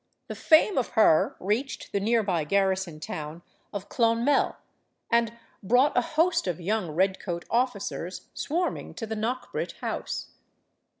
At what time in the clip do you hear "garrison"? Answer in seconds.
2.43-2.99